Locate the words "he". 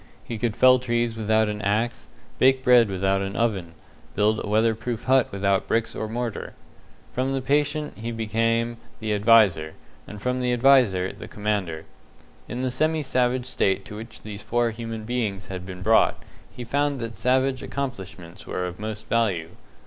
0.23-0.39, 7.99-8.11, 16.51-16.63